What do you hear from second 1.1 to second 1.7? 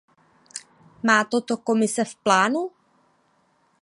toto